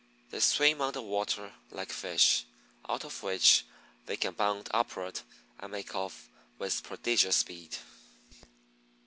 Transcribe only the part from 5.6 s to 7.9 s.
make off with prodigious speed.